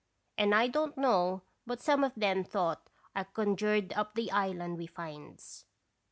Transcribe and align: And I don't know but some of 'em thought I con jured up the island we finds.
And 0.35 0.55
I 0.55 0.65
don't 0.65 0.97
know 0.97 1.43
but 1.67 1.79
some 1.79 2.03
of 2.03 2.13
'em 2.19 2.43
thought 2.43 2.89
I 3.15 3.23
con 3.23 3.55
jured 3.55 3.95
up 3.95 4.15
the 4.15 4.31
island 4.31 4.79
we 4.79 4.87
finds. 4.87 5.67